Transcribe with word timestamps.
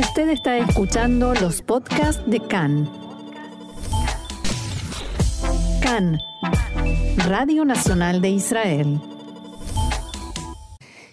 Usted 0.00 0.30
está 0.30 0.56
escuchando 0.56 1.34
los 1.34 1.60
podcasts 1.60 2.22
de 2.26 2.40
CAN. 2.40 2.90
CAN, 5.82 6.18
Radio 7.28 7.66
Nacional 7.66 8.22
de 8.22 8.30
Israel. 8.30 8.98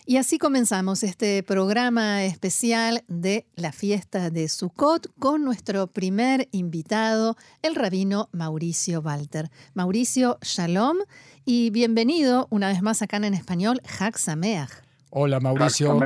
Y 0.06 0.16
así 0.16 0.38
comenzamos 0.38 1.04
este 1.04 1.44
programa 1.44 2.24
especial 2.24 3.04
de 3.10 3.46
la 3.56 3.74
fiesta 3.74 4.30
de 4.30 4.48
Sukkot 4.48 5.12
con 5.20 5.44
nuestro 5.44 5.88
primer 5.88 6.48
invitado, 6.54 7.36
el 7.64 7.76
rabino 7.76 8.30
Mauricio 8.32 9.02
Walter. 9.02 9.52
Mauricio, 9.74 10.38
shalom 10.42 10.96
y 11.44 11.72
bienvenido 11.72 12.48
una 12.52 12.70
vez 12.70 12.82
más 12.82 13.02
acá 13.02 13.18
en 13.18 13.34
español, 13.34 13.82
Hak 14.00 14.16
Sameach. 14.18 14.72
Hola 15.10 15.42
Mauricio, 15.42 16.00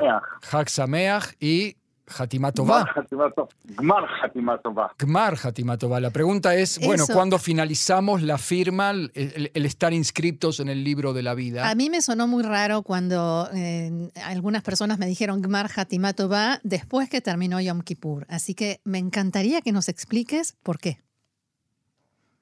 Hak 0.49 0.67
Sameach 0.67 1.35
y 1.39 1.75
Hatimatová. 2.17 2.85
Gmar 3.63 4.05
Hatimatová. 4.21 4.93
Gmar 4.97 5.35
Hatimatová. 5.41 5.99
La 5.99 6.09
pregunta 6.09 6.55
es, 6.55 6.79
bueno, 6.85 7.05
¿cuándo 7.11 7.37
finalizamos 7.39 8.21
la 8.21 8.37
firma, 8.37 8.91
el, 8.91 9.51
estar 9.53 9.93
inscritos 9.93 10.59
en 10.59 10.69
el 10.69 10.83
libro 10.83 11.13
de 11.13 11.23
la 11.23 11.33
vida? 11.33 11.69
A 11.69 11.75
mí 11.75 11.89
me 11.89 12.01
sonó 12.01 12.27
muy 12.27 12.43
raro 12.43 12.83
cuando 12.83 13.49
eh, 13.53 14.11
algunas 14.25 14.63
personas 14.63 14.99
me 14.99 15.05
dijeron 15.05 15.41
Gmar 15.41 15.69
Hatimatová 15.75 16.59
después 16.63 17.09
que 17.09 17.21
terminó 17.21 17.59
Yom 17.59 17.81
Kippur. 17.81 18.25
Así 18.29 18.55
que 18.55 18.79
me 18.83 18.97
encantaría 18.97 19.61
que 19.61 19.71
nos 19.71 19.89
expliques 19.89 20.57
por 20.63 20.79
qué. 20.79 20.99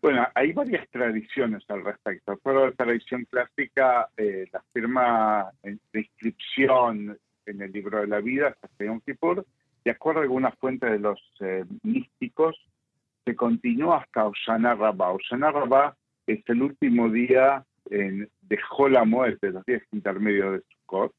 Bueno, 0.02 0.26
hay 0.34 0.54
varias 0.54 0.90
tradiciones 0.90 1.64
al 1.68 1.84
respecto. 1.84 2.40
Pero 2.44 2.68
la 2.68 2.72
tradición 2.72 3.26
clásica, 3.30 4.10
eh, 4.16 4.46
la 4.52 4.64
firma 4.72 5.52
de 5.64 5.78
inscripción 5.94 7.20
en 7.46 7.62
el 7.62 7.72
libro 7.72 8.00
de 8.00 8.08
la 8.08 8.18
hasta 8.48 8.86
Yom 8.86 9.02
Kippur, 9.02 9.46
de 9.84 9.92
acuerdo 9.92 10.20
a 10.20 10.24
algunas 10.24 10.56
fuentes 10.56 10.92
de 10.92 11.00
los 11.00 11.20
eh, 11.40 11.66
místicos, 11.84 12.56
se 13.26 13.36
continúa 13.36 13.98
hasta 13.98 14.28
Oshana 14.28 14.76
Rabbah. 14.76 15.12
Oshana 15.12 15.52
Rabbah 15.52 15.96
es 16.28 16.42
el 16.48 16.62
último 16.62 17.10
día 17.10 17.64
en, 17.90 18.30
de 18.42 18.58
Jolamoed, 18.58 19.38
de 19.42 19.52
los 19.52 19.66
días 19.66 19.84
intermedios 19.92 20.54
de 20.54 20.62
Sukkot. 20.70 21.14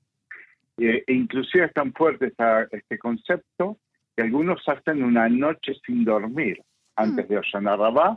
e 0.78 1.04
inclusive 1.08 1.66
es 1.66 1.72
tan 1.72 1.92
fuerte 1.92 2.32
este 2.72 2.98
concepto 2.98 3.78
que 4.16 4.22
algunos 4.22 4.62
hacen 4.66 5.02
una 5.02 5.28
noche 5.28 5.74
sin 5.86 6.04
dormir 6.04 6.62
antes 6.96 7.28
de 7.28 7.38
Oshana 7.38 7.76
Rabbah, 7.76 8.16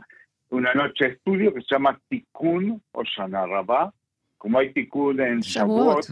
una 0.50 0.74
noche 0.74 1.04
de 1.06 1.10
estudio 1.12 1.54
que 1.54 1.60
se 1.62 1.74
llama 1.74 1.98
Tikkun 2.08 2.82
Oshana 2.92 3.46
Rabbah. 3.46 3.92
Como 4.38 4.58
hay 4.58 4.72
Tikkun 4.72 5.20
en 5.20 5.40
Shavuot, 5.40 6.06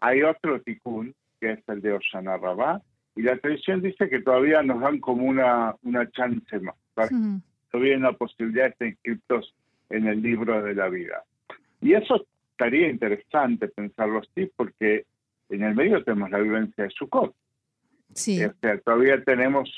hay 0.00 0.22
otro 0.22 0.60
Tikkun 0.62 1.14
que 1.40 1.52
es 1.52 1.68
el 1.68 1.80
de 1.80 1.92
Oshana 1.92 2.36
Rabbah, 2.36 2.80
y 3.18 3.22
la 3.22 3.36
tradición 3.36 3.82
dice 3.82 4.08
que 4.08 4.22
todavía 4.22 4.62
nos 4.62 4.80
dan 4.80 5.00
como 5.00 5.24
una, 5.24 5.74
una 5.82 6.08
chance 6.12 6.60
más. 6.60 6.76
Todavía 6.94 7.94
hay 7.94 7.98
una 7.98 8.12
posibilidad 8.12 8.66
de 8.66 8.70
estar 8.70 8.86
inscritos 8.86 9.56
en 9.90 10.06
el 10.06 10.22
libro 10.22 10.62
de 10.62 10.72
la 10.76 10.88
vida. 10.88 11.24
Y 11.80 11.94
eso 11.94 12.24
estaría 12.52 12.88
interesante 12.88 13.66
pensarlo 13.66 14.20
así, 14.20 14.48
porque 14.54 15.04
en 15.48 15.64
el 15.64 15.74
medio 15.74 16.04
tenemos 16.04 16.30
la 16.30 16.38
vivencia 16.38 16.84
de 16.84 16.90
Sukkot. 16.90 17.34
Sí. 18.14 18.44
O 18.44 18.54
sea, 18.60 18.78
todavía 18.78 19.20
tenemos 19.24 19.68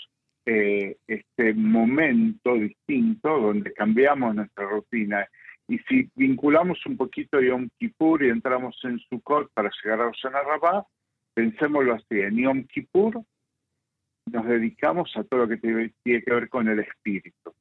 eh, 0.45 0.99
este 1.07 1.55
momento 1.55 2.57
distinto 2.57 3.41
donde 3.41 3.73
cambiamos 3.73 4.35
nuestra 4.35 4.69
rutina. 4.69 5.27
Y 5.67 5.79
si 5.89 6.11
vinculamos 6.15 6.85
un 6.85 6.99
poquito 6.99 7.41
Yom 7.41 7.71
Kippur 7.79 8.23
y 8.23 8.29
entramos 8.29 8.79
en 8.85 8.99
Sukkot 8.99 9.51
para 9.55 9.71
llegar 9.83 10.03
a 10.03 10.09
Oshana 10.09 10.43
Rabbah, 10.43 10.85
pensémoslo 11.33 11.95
así, 11.95 12.21
en 12.21 12.37
Yom 12.37 12.65
Kippur 12.65 13.25
nos 14.27 14.47
dedicamos 14.47 15.11
a 15.17 15.25
todo 15.25 15.41
lo 15.41 15.49
que 15.49 15.57
tiene 15.57 15.93
que 16.05 16.23
ver 16.27 16.49
con 16.49 16.69
el 16.69 16.81
espíritu. 16.81 17.53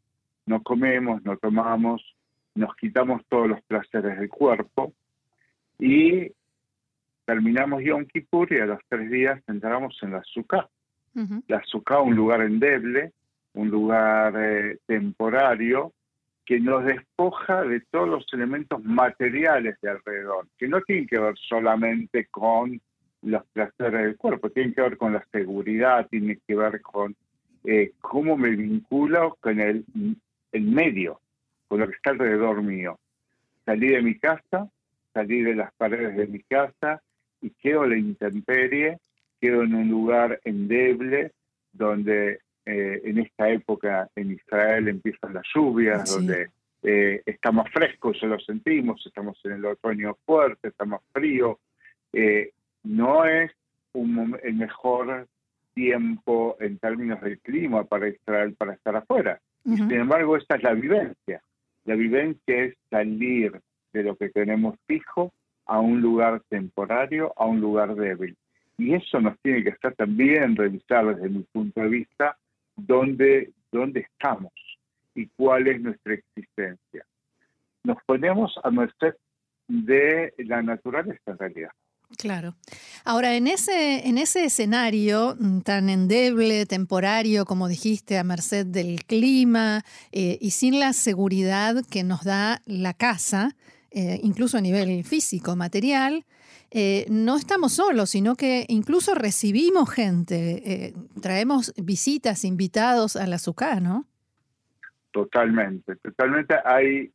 No 0.46 0.62
comemos, 0.64 1.24
no 1.24 1.38
tomamos, 1.38 2.16
nos 2.56 2.76
quitamos 2.76 3.22
todos 3.30 3.48
los 3.48 3.62
placeres 3.64 4.20
del 4.20 4.30
cuerpo 4.30 4.94
y 5.78 6.32
terminamos 7.26 7.84
Yom 7.84 8.06
Kippur 8.06 8.52
y 8.52 8.60
a 8.60 8.66
los 8.66 8.80
tres 8.88 9.10
días 9.10 9.42
entramos 9.48 9.98
en 10.02 10.12
la 10.12 10.24
Sukkah. 10.24 10.68
La 11.48 11.62
Sukkah, 11.66 12.00
un 12.00 12.16
lugar 12.16 12.42
endeble, 12.42 13.12
un 13.54 13.70
lugar 13.70 14.34
eh, 14.38 14.78
temporario, 14.86 15.94
que 16.46 16.60
nos 16.60 16.84
despoja 16.86 17.64
de 17.64 17.82
todos 17.92 18.10
los 18.10 18.26
elementos 18.34 18.84
materiales 18.84 19.80
de 19.82 19.90
alrededor, 19.92 20.48
que 20.58 20.68
no 20.68 20.82
tienen 20.82 21.06
que 21.06 21.20
ver 21.20 21.36
solamente 21.38 22.26
con 22.26 22.82
los 23.22 23.46
placeres 23.48 24.04
del 24.04 24.18
cuerpo, 24.18 24.50
tienen 24.50 24.74
que 24.74 24.82
ver 24.82 24.98
con 24.98 25.14
la 25.14 25.26
seguridad, 25.32 26.08
tiene 26.10 26.40
que 26.48 26.56
ver 26.56 26.82
con 26.82 27.16
eh, 27.66 27.92
cómo 28.00 28.38
me 28.38 28.50
vinculo 28.52 29.38
con 29.40 29.60
el, 29.60 29.86
el 30.52 30.64
medio, 30.64 31.20
con 31.68 31.80
lo 31.80 31.88
que 31.88 31.96
está 31.96 32.12
alrededor 32.12 32.62
mío. 32.62 33.00
Salí 33.66 33.90
de 33.90 34.02
mi 34.02 34.18
casa, 34.18 34.70
salí 35.14 35.42
de 35.42 35.56
las 35.56 35.74
paredes 35.74 36.16
de 36.16 36.28
mi 36.28 36.40
casa 36.40 37.02
y 37.42 37.52
quedo 37.52 37.84
en 37.84 37.90
la 37.90 37.98
intemperie, 37.98 39.00
quedo 39.40 39.64
en 39.64 39.76
un 39.76 39.90
lugar 39.90 40.40
endeble 40.44 41.32
donde 41.72 42.40
eh, 42.66 43.02
en 43.04 43.20
esta 43.20 43.50
época 43.50 44.10
en 44.16 44.32
Israel 44.32 44.88
empiezan 44.88 45.34
las 45.34 45.46
lluvias, 45.54 46.14
donde 46.14 46.50
eh, 46.84 47.22
está 47.26 47.52
más 47.52 47.70
fresco, 47.72 48.14
ya 48.14 48.28
lo 48.28 48.40
sentimos, 48.40 49.06
estamos 49.06 49.40
en 49.44 49.54
el 49.54 49.66
otoño 49.66 50.18
fuerte, 50.26 50.70
está 50.70 50.86
más 50.86 51.02
frío, 51.12 51.60
eh, 52.14 52.52
no 52.84 53.26
es 53.26 53.52
el 53.94 54.54
mejor 54.54 55.28
tiempo 55.74 56.58
en 56.60 56.78
términos 56.78 57.22
del 57.22 57.40
clima 57.40 57.84
para 57.84 58.10
Israel 58.10 58.56
para 58.58 58.74
estar 58.74 58.96
afuera. 58.96 59.40
Sin 59.64 59.92
embargo, 59.92 60.36
esta 60.38 60.56
es 60.56 60.64
la 60.64 60.74
vivencia. 60.74 61.42
La 61.86 61.96
vivencia 61.96 62.64
es 62.64 62.76
salir 62.90 63.60
de 63.94 64.04
lo 64.04 64.16
que 64.16 64.30
tenemos 64.30 64.76
fijo 64.88 65.32
a 65.66 65.80
un 65.80 66.02
lugar 66.02 66.42
temporario, 66.50 67.34
a 67.36 67.46
un 67.46 67.62
lugar 67.62 67.96
débil. 67.96 68.36
Y 68.78 68.94
eso 68.94 69.20
nos 69.20 69.38
tiene 69.40 69.64
que 69.64 69.72
hacer 69.72 69.94
también 69.96 70.56
revisar 70.56 71.16
desde 71.16 71.30
mi 71.30 71.44
punto 71.44 71.82
de 71.82 71.90
vista 71.90 72.38
dónde, 72.76 73.52
dónde 73.72 74.02
estamos 74.02 74.54
y 75.14 75.28
cuál 75.28 75.68
es 75.68 75.82
nuestra 75.82 76.14
existencia. 76.14 77.06
Nos 77.84 77.98
ponemos 78.06 78.58
a 78.64 78.72
merced 78.72 79.16
de 79.68 80.34
la 80.38 80.62
naturaleza 80.62 81.32
en 81.32 81.38
realidad. 81.38 81.72
Claro. 82.18 82.56
Ahora, 83.06 83.36
en 83.36 83.48
ese, 83.48 84.08
en 84.08 84.18
ese 84.18 84.46
escenario 84.46 85.36
mm, 85.40 85.62
tan 85.62 85.90
endeble, 85.90 86.66
temporario, 86.66 87.46
como 87.46 87.68
dijiste, 87.68 88.18
a 88.18 88.24
merced 88.24 88.66
del 88.66 89.06
clima 89.06 89.84
eh, 90.12 90.38
y 90.42 90.52
sin 90.52 90.80
la 90.80 90.94
seguridad 90.94 91.84
que 91.90 92.04
nos 92.04 92.24
da 92.24 92.62
la 92.66 92.94
casa, 92.94 93.56
eh, 93.92 94.20
incluso 94.24 94.58
a 94.58 94.62
nivel 94.62 95.04
físico, 95.04 95.56
material, 95.56 96.26
eh, 96.72 97.06
no 97.10 97.38
estamos 97.38 97.74
solos, 97.74 98.10
sino 98.10 98.36
que 98.36 98.66
incluso 98.68 99.16
recibimos 99.16 99.90
gente, 99.90 100.94
traemos 101.22 101.74
visitas, 101.78 102.44
invitados 102.44 103.16
a 103.16 103.26
la 103.28 103.40
¿no? 103.80 104.08
Totalmente, 105.12 105.96
totalmente. 105.96 106.56
Hay 106.66 107.12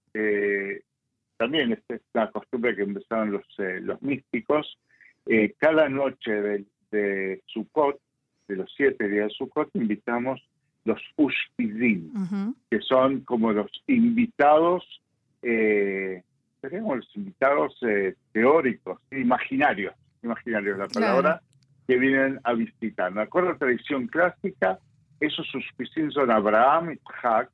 también 1.45 1.73
es 1.73 2.01
la 2.15 2.31
costumbre 2.31 2.75
que 2.75 2.85
empezaron 2.85 3.33
los, 3.33 3.45
eh, 3.59 3.79
los 3.83 4.01
místicos, 4.01 4.79
eh, 5.27 5.55
cada 5.59 5.91
noche 5.91 6.33
de, 6.33 6.65
de 6.91 7.43
Sukkot, 7.49 8.01
de 8.49 8.57
los 8.57 8.73
siete 8.75 9.11
días 9.11 9.29
de 9.29 9.35
Sukkot, 9.35 9.69
invitamos 9.75 10.43
los 10.85 10.99
Ushpizim, 11.17 12.55
que 12.71 12.81
son 12.81 13.21
como 13.21 13.53
los 13.53 13.71
invitados, 13.87 15.03
eh, 15.43 16.23
los 16.63 17.17
invitados 17.17 17.77
eh, 17.83 18.15
teóricos, 18.33 18.99
imaginarios, 19.11 19.95
imaginarios 20.23 20.79
la 20.79 20.89
palabra, 20.89 21.43
que 21.87 21.99
vienen 21.99 22.41
a 22.43 22.55
visitar. 22.55 23.13
De 23.13 23.21
acuerdo 23.21 23.51
a 23.51 23.53
la 23.53 23.59
tradición 23.59 24.07
clásica, 24.07 24.79
esos 25.21 25.55
Ushpizim 25.55 26.11
son 26.11 26.31
Abraham, 26.31 26.93
Isaac, 26.93 27.51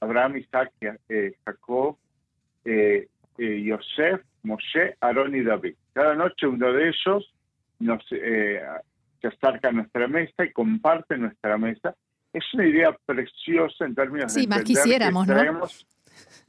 Abraham, 0.00 0.38
Isaac, 0.38 0.72
Jacob, 1.44 1.98
eh, 3.38 3.62
Yosef, 3.62 4.20
Moshe, 4.42 4.96
Aarón 5.00 5.34
y 5.34 5.42
David. 5.42 5.74
Cada 5.92 6.14
noche 6.14 6.46
uno 6.46 6.72
de 6.72 6.88
ellos 6.88 7.32
nos 7.78 8.04
eh, 8.10 8.60
se 9.20 9.28
acerca 9.28 9.68
a 9.68 9.72
nuestra 9.72 10.08
mesa 10.08 10.44
y 10.44 10.52
comparte 10.52 11.16
nuestra 11.16 11.56
mesa. 11.56 11.94
Es 12.32 12.44
una 12.54 12.66
idea 12.66 12.96
preciosa 13.06 13.84
en 13.86 13.94
términos 13.94 14.34
de 14.34 14.46
más 14.46 14.62
quisiéramos, 14.62 15.26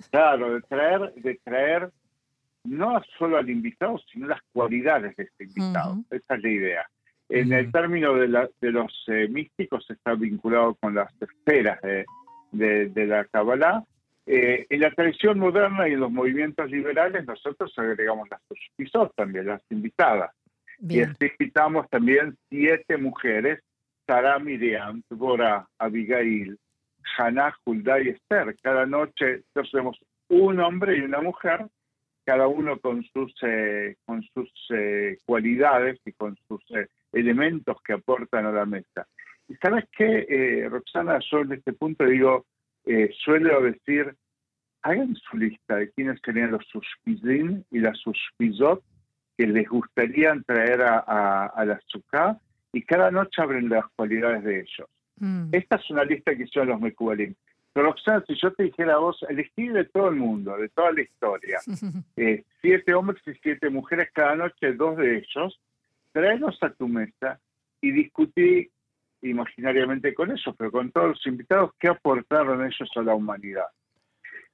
Claro, 0.10 0.56
de 0.56 0.62
traer, 0.62 1.14
de 1.16 1.40
traer 1.44 1.90
no 2.64 3.02
solo 3.18 3.38
al 3.38 3.50
invitado, 3.50 4.00
sino 4.12 4.28
las 4.28 4.42
cualidades 4.52 5.16
de 5.16 5.24
este 5.24 5.44
invitado. 5.44 6.04
Esa 6.10 6.36
es 6.36 6.44
la 6.44 6.50
idea. 6.50 6.90
En 7.30 7.54
el 7.54 7.72
término 7.72 8.16
de, 8.16 8.28
la, 8.28 8.50
de 8.60 8.72
los 8.72 8.92
eh, 9.08 9.28
místicos 9.30 9.86
está 9.90 10.16
vinculado 10.16 10.74
con 10.76 10.96
las 10.96 11.14
esferas 11.22 11.80
de, 11.82 12.06
de, 12.52 12.90
de 12.90 13.06
la 13.06 13.26
Kabbalah 13.26 13.84
eh, 14.32 14.68
en 14.70 14.80
la 14.80 14.92
tradición 14.92 15.40
moderna 15.40 15.90
y 15.90 15.94
en 15.94 16.02
los 16.02 16.12
movimientos 16.12 16.70
liberales 16.70 17.26
nosotros 17.26 17.74
agregamos 17.78 18.30
las 18.30 18.40
pisos 18.76 19.10
también, 19.16 19.48
las 19.48 19.64
invitadas. 19.72 20.32
Y 20.88 21.02
así 21.02 21.32
invitamos 21.40 21.90
también 21.90 22.38
siete 22.48 22.98
mujeres 22.98 23.60
Sarah, 24.06 24.38
Miriam, 24.38 25.02
Débora, 25.10 25.68
Abigail, 25.80 26.58
Haná, 27.18 27.56
Hulda 27.66 28.02
y 28.02 28.10
Esther. 28.10 28.56
Cada 28.62 28.86
noche 28.86 29.44
tenemos 29.54 30.00
un 30.30 30.60
hombre 30.60 30.98
y 30.98 31.02
una 31.02 31.22
mujer, 31.22 31.68
cada 32.24 32.48
uno 32.48 32.80
con 32.80 33.04
sus, 33.14 33.34
eh, 33.42 33.96
con 34.06 34.24
sus 34.34 34.52
eh, 34.70 35.18
cualidades 35.26 36.00
y 36.06 36.12
con 36.14 36.38
sus 36.48 36.62
eh, 36.72 36.88
elementos 37.14 37.78
que 37.84 37.94
aportan 37.94 38.46
a 38.46 38.52
la 38.52 38.66
mesa. 38.66 39.08
Y 39.48 39.56
sabes 39.56 39.86
qué, 39.96 40.68
Roxana, 40.70 41.20
yo 41.32 41.40
en 41.40 41.54
este 41.54 41.74
punto 41.74 42.06
digo, 42.06 42.46
suelo 43.24 43.62
decir, 43.62 44.16
hagan 44.82 45.16
su 45.16 45.38
lista 45.38 45.76
de 45.76 45.92
quiénes 45.92 46.20
serían 46.24 46.52
los 46.52 46.66
suspizín 46.68 47.66
y 47.72 47.80
las 47.80 47.98
suspizot 48.00 48.84
que 49.38 49.48
les 49.48 49.68
gustaría 49.68 50.36
traer 50.46 50.82
a, 50.82 51.64
la 51.66 51.74
azúcar 51.74 52.38
y 52.74 52.82
cada 52.82 53.10
noche 53.10 53.42
abren 53.42 53.70
las 53.70 53.86
cualidades 53.96 54.44
de 54.44 54.60
ellos. 54.60 54.90
Mm. 55.18 55.50
Esta 55.52 55.78
es 55.78 55.90
una 55.90 56.04
lista 56.04 56.36
que 56.36 56.48
son 56.48 56.68
los 56.68 56.80
Mekubalim. 56.80 57.34
Pero 57.74 57.88
Roxana, 57.88 58.24
si 58.28 58.36
yo 58.36 58.52
te 58.54 58.64
dijera 58.64 58.96
a 58.96 58.98
vos, 58.98 59.24
elegí 59.30 59.68
de 59.68 59.86
todo 59.86 60.10
el 60.10 60.16
mundo, 60.16 60.58
de 60.58 60.70
toda 60.70 60.92
la 60.92 61.02
historia, 61.02 61.60
eh, 62.18 62.44
siete 62.62 62.94
hombres 62.94 63.22
y 63.28 63.34
siete 63.42 63.70
mujeres 63.70 64.10
cada 64.14 64.36
noche, 64.36 64.74
dos 64.74 64.98
de 64.98 65.18
ellos, 65.18 65.60
tráelos 66.12 66.62
a 66.62 66.72
tu 66.72 66.88
mesa 66.88 67.40
y 67.82 67.92
discutí 67.92 68.70
imaginariamente 69.22 70.14
con 70.14 70.32
ellos, 70.32 70.56
pero 70.58 70.72
con 70.72 70.92
todos 70.92 71.10
los 71.10 71.28
invitados, 71.28 71.72
qué 71.80 71.90
aportaron 71.90 72.66
ellos 72.66 72.90
a 72.96 73.02
la 73.02 73.16
humanidad. 73.16 73.68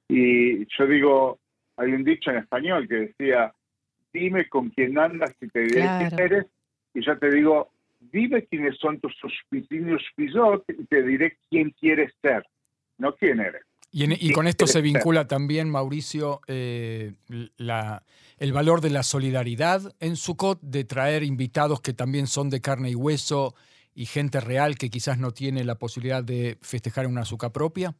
Y 0.08 0.66
yo 0.76 0.86
digo, 0.86 1.38
hay 1.76 1.92
un 1.92 2.04
dicho 2.04 2.30
en 2.30 2.38
español 2.38 2.88
que 2.88 2.94
decía, 2.94 3.52
dime 4.12 4.48
con 4.48 4.70
quién 4.70 4.98
andas 4.98 5.34
y 5.40 5.48
te 5.48 5.60
diré 5.60 5.88
quién 5.98 6.20
eres, 6.20 6.46
y 6.94 7.04
yo 7.04 7.18
te 7.18 7.30
digo, 7.30 7.70
dime 8.00 8.44
quiénes 8.44 8.76
son 8.78 9.00
tus 9.00 9.14
suspicios 9.16 10.02
y 10.16 10.84
te 10.86 11.02
diré 11.02 11.36
quién 11.50 11.70
quieres 11.70 12.12
ser, 12.22 12.46
no 12.98 13.14
quién 13.14 13.40
eres. 13.40 13.62
Y, 13.92 14.32
con 14.32 14.46
esto 14.46 14.66
se 14.66 14.82
vincula 14.82 15.26
también, 15.26 15.70
Mauricio, 15.70 16.42
eh, 16.48 17.14
la, 17.56 18.02
el 18.36 18.52
valor 18.52 18.82
de 18.82 18.90
la 18.90 19.02
solidaridad 19.02 19.94
en 20.00 20.16
Sukkot, 20.16 20.60
de 20.60 20.84
traer 20.84 21.22
invitados 21.22 21.80
que 21.80 21.94
también 21.94 22.26
son 22.26 22.50
de 22.50 22.60
carne 22.60 22.90
y 22.90 22.94
hueso 22.94 23.54
y 23.96 24.04
gente 24.04 24.40
real 24.40 24.76
que 24.76 24.90
quizás 24.90 25.18
no 25.18 25.32
tiene 25.32 25.64
la 25.64 25.76
posibilidad 25.76 26.22
de 26.22 26.58
festejar 26.60 27.06
una 27.06 27.22
azúcar 27.22 27.50
propia. 27.50 27.94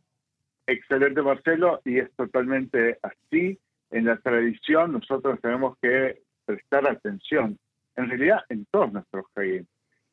Excelente, 0.67 1.23
Marcelo, 1.23 1.81
y 1.85 1.99
es 1.99 2.13
totalmente 2.15 2.99
así. 3.03 3.59
En 3.91 4.05
la 4.05 4.19
tradición 4.19 4.93
nosotros 4.93 5.41
tenemos 5.41 5.77
que 5.81 6.21
prestar 6.45 6.87
atención, 6.87 7.59
en 7.97 8.09
realidad 8.09 8.41
en 8.51 8.67
todos 8.71 8.93
nuestros 8.93 9.25
países 9.33 9.67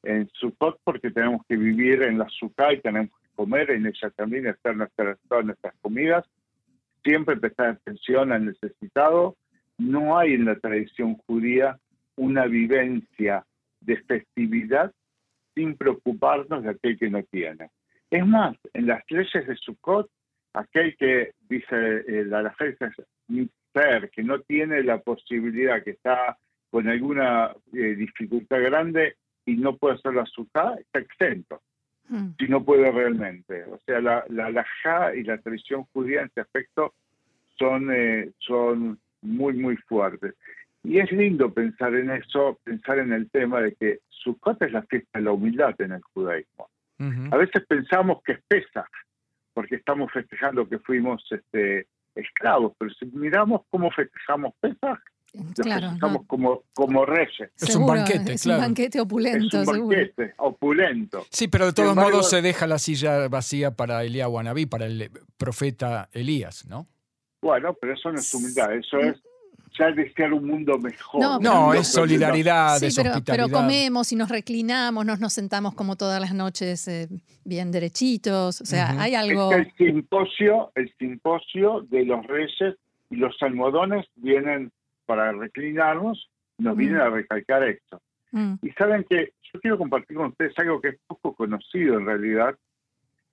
en 0.04 0.30
Sukkot 0.34 0.80
porque 0.84 1.12
tenemos 1.12 1.42
que 1.48 1.56
vivir 1.56 2.04
en 2.04 2.18
la 2.18 2.28
Sukkah 2.30 2.74
y 2.74 2.82
tenemos 2.82 3.10
que 3.10 3.30
comer 3.36 3.72
en 3.72 3.86
ella 3.86 4.10
también, 4.16 4.48
hacer 4.48 4.76
nuestras, 4.76 5.18
todas 5.28 5.46
nuestras 5.46 5.74
comidas, 5.82 6.26
siempre 7.04 7.38
prestar 7.38 7.70
atención 7.70 8.32
al 8.32 8.46
necesitado. 8.46 9.36
No 9.78 10.18
hay 10.18 10.34
en 10.34 10.46
la 10.46 10.56
tradición 10.56 11.16
judía 11.26 11.80
una 12.16 12.46
vivencia 12.46 13.46
de 13.82 13.98
festividad 14.04 14.94
sin 15.56 15.76
preocuparnos 15.78 16.64
de 16.64 16.72
aquel 16.72 16.98
que 16.98 17.10
no 17.10 17.24
tiene. 17.24 17.70
Es 18.10 18.26
más, 18.26 18.56
en 18.74 18.88
las 18.88 19.04
leyes 19.10 19.48
de 19.48 19.56
Sukkot, 19.56 20.10
aquel 20.54 20.96
que 20.98 21.32
dice 21.50 22.04
eh, 22.08 22.26
la 22.26 22.56
ser 23.74 24.10
que 24.12 24.24
no 24.24 24.40
tiene 24.42 24.84
la 24.84 25.00
posibilidad, 25.00 25.84
que 25.84 25.92
está 25.92 26.38
con 26.70 26.88
alguna 26.88 27.54
eh, 27.74 27.96
dificultad 27.96 28.62
grande, 28.62 29.16
y 29.46 29.56
no 29.56 29.78
puede 29.78 29.96
hacer 29.96 30.14
la 30.14 30.24
azúcar, 30.24 30.80
está 30.80 31.00
exento, 31.00 31.62
hmm. 32.10 32.30
si 32.40 32.48
no 32.48 32.64
puede 32.64 32.92
realmente. 32.92 33.64
O 33.66 33.80
sea, 33.86 34.00
la, 34.00 34.24
la, 34.30 35.14
y 35.16 35.24
la 35.24 35.38
tradición 35.40 35.86
judía 35.94 36.22
en 36.22 36.28
este 36.28 36.42
aspecto 36.42 36.94
son, 37.58 37.92
eh, 37.92 38.32
son 38.40 39.00
muy, 39.22 39.54
muy 39.54 39.76
fuertes. 39.78 40.36
Y 40.84 41.00
es 41.00 41.12
lindo 41.12 41.54
pensar 41.54 41.96
en 41.96 42.12
eso, 42.12 42.60
pensar 42.64 43.00
en 43.00 43.14
el 43.14 43.30
tema 43.30 43.62
de 43.62 43.74
que 43.76 44.00
Sukkot 44.10 44.62
es 44.62 44.72
la 44.72 44.84
fiesta 44.84 45.20
de 45.20 45.26
la 45.26 45.32
humildad 45.32 45.80
en 45.80 45.94
el 45.94 46.02
judaísmo. 46.02 46.70
A 47.32 47.38
veces 47.38 47.66
pensamos 47.68 48.22
que 48.24 48.34
es 48.34 48.40
Pesach, 48.48 48.90
porque 49.54 49.76
estamos 49.76 50.10
festejando 50.12 50.70
que 50.70 50.80
fuimos 50.80 51.22
este, 51.32 51.88
esclavos, 52.16 52.74
pero 52.78 52.92
si 52.94 53.06
miramos 53.08 53.62
cómo 53.70 53.92
festejamos 53.92 54.54
Pesach, 54.62 55.00
Claro, 55.56 55.88
estamos 55.88 56.28
como, 56.28 56.62
como 56.74 57.08
reyes. 57.08 57.50
Es 57.60 57.76
un 57.76 57.88
banquete, 57.88 58.34
es 58.34 58.46
un 58.46 58.56
banquete 58.56 59.02
opulento, 59.02 59.62
es 59.64 59.68
un 59.68 59.90
banquete 59.90 60.36
opulento. 60.38 61.26
Sí, 61.32 61.48
pero 61.48 61.66
de 61.66 61.74
todos 61.74 61.96
modos 61.96 62.30
se 62.30 62.44
deja 62.44 62.68
la 62.68 62.78
silla 62.78 63.28
vacía 63.30 63.72
para 63.72 64.04
Elías 64.04 64.28
Wanabí, 64.30 64.68
para 64.68 64.86
el 64.86 65.10
profeta 65.38 66.08
Elías, 66.12 66.68
¿no? 66.68 66.88
Bueno, 67.42 67.74
pero 67.74 67.94
eso 67.94 68.12
no 68.12 68.20
es 68.20 68.32
humildad, 68.32 68.76
eso 68.76 69.00
es 69.00 69.20
ya 69.78 69.92
desear 69.92 70.34
un 70.34 70.46
mundo 70.46 70.78
mejor. 70.78 71.42
No, 71.42 71.74
es 71.74 71.88
solidaridad, 71.88 72.78
sí, 72.78 72.88
es 72.88 72.96
pero, 72.96 73.14
pero, 73.26 73.50
comemos 73.50 74.12
y 74.12 74.16
nos 74.16 74.30
reclinamos, 74.30 75.06
nos, 75.06 75.20
nos 75.20 75.34
sentamos 75.34 75.74
como 75.74 75.96
todas 75.96 76.22
las 76.22 76.34
noches 76.34 76.88
eh, 76.88 77.08
bien 77.44 77.72
derechitos, 77.72 78.62
o 78.62 78.66
sea, 78.66 79.02
hay 79.02 79.16
algo... 79.16 79.52
el 79.54 79.72
simposio, 79.78 80.72
el 80.76 80.94
simposio 80.98 81.82
de 81.90 82.06
los 82.06 82.26
reyes 82.28 82.76
y 83.10 83.16
los 83.16 83.36
almohadones 83.42 84.06
vienen 84.16 84.72
para 85.06 85.32
reclinarnos, 85.32 86.30
nos 86.58 86.78
vienen 86.78 87.02
a 87.02 87.10
recalcar 87.10 87.64
esto. 87.64 88.02
Mm. 88.32 88.56
Y 88.62 88.70
saben 88.72 89.06
que 89.10 89.34
yo 89.54 89.60
quiero 89.60 89.78
compartir 89.78 90.18
con 90.18 90.28
ustedes 90.28 90.58
algo 90.58 90.82
que 90.82 90.90
es 90.90 91.00
poco 91.08 91.36
conocido 91.36 92.00
en 92.00 92.06
realidad 92.06 92.56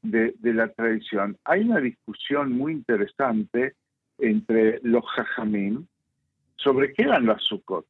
de, 0.03 0.35
la 0.43 0.69
tradición. 0.69 1.37
Hay 1.45 1.63
una 1.63 1.81
discusión 1.81 2.53
muy 2.53 2.73
interesante 2.73 3.75
entre 4.19 4.81
los 4.83 5.05
jajamín 5.07 5.89
sobre 6.63 6.93
qué 6.93 7.03
eran 7.03 7.27
las 7.27 7.43
sukkot, 7.45 7.87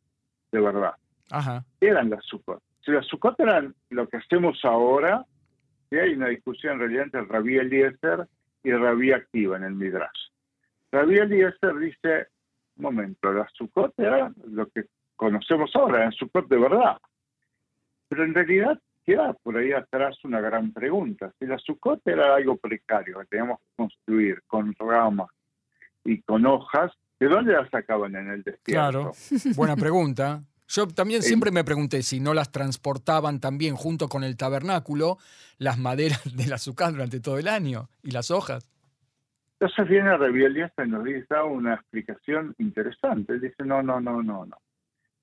de 0.53 0.61
verdad. 0.61 0.95
Ajá. 1.31 1.65
¿Qué 1.81 1.89
eran 1.89 2.11
las 2.11 2.25
sukkot? 2.25 2.63
Si 2.85 2.91
las 2.91 3.07
sukkot 3.07 3.39
eran 3.41 3.75
lo 3.91 4.09
que 4.09 4.17
hacemos 4.17 4.59
ahora, 4.65 5.25
hay 5.99 6.15
una 6.15 6.29
discusión 6.29 6.75
en 6.75 6.79
realidad 6.81 7.05
entre 7.05 7.25
Rabí 7.25 7.57
Eliezer 7.57 8.27
y 8.63 8.73
Rabí 8.73 9.13
Akiva 9.13 9.57
en 9.57 9.65
el 9.65 9.75
Midrash. 9.75 10.31
Rabí 10.93 11.19
Eliezer 11.19 11.77
dice, 11.79 12.29
momento, 12.77 13.33
la 13.33 13.49
Sukkot 13.55 13.99
era 13.99 14.33
lo 14.47 14.69
que 14.69 14.85
conocemos 15.17 15.71
ahora, 15.75 16.05
en 16.05 16.13
Sukkot 16.13 16.49
de 16.49 16.59
verdad. 16.59 16.97
Pero 18.09 18.25
en 18.25 18.35
realidad 18.35 18.79
queda 19.05 19.33
por 19.35 19.57
ahí 19.57 19.73
atrás 19.73 20.17
una 20.25 20.41
gran 20.41 20.73
pregunta. 20.73 21.33
Si 21.39 21.47
la 21.47 21.59
Sukkot 21.59 22.07
era 22.07 22.35
algo 22.35 22.57
precario 22.57 23.19
que 23.21 23.27
teníamos 23.27 23.59
que 23.61 23.77
construir 23.77 24.43
con 24.47 24.75
ramas 24.79 25.29
y 26.05 26.23
con 26.23 26.47
hojas, 26.47 26.93
¿de 27.21 27.29
dónde 27.29 27.53
las 27.53 27.71
sacaban 27.71 28.17
en 28.17 28.31
el 28.31 28.43
desierto? 28.43 28.65
Claro, 28.65 29.13
buena 29.57 29.77
pregunta. 29.77 30.43
Yo 30.67 30.87
también 30.87 31.23
siempre 31.23 31.51
me 31.51 31.65
pregunté 31.65 32.03
si 32.03 32.21
no 32.21 32.33
las 32.33 32.53
transportaban 32.53 33.41
también 33.41 33.75
junto 33.75 34.09
con 34.09 34.23
el 34.23 34.37
tabernáculo 34.37 35.19
las 35.59 35.79
maderas 35.79 36.23
de 36.37 36.47
la 36.47 36.59
Sukkot 36.59 36.93
durante 36.93 37.21
todo 37.21 37.39
el 37.39 37.49
año 37.49 37.89
y 38.03 38.13
las 38.13 38.31
hojas. 38.31 38.71
Entonces 39.59 39.89
viene 39.89 40.17
Rebelias 40.17 40.73
y 40.79 40.89
nos 40.89 41.05
da 41.29 41.45
una 41.45 41.75
explicación 41.75 42.55
interesante. 42.59 43.39
Dice, 43.39 43.63
no, 43.65 43.83
no, 43.83 44.01
no, 44.01 44.23
no, 44.23 44.47
no. 44.47 44.57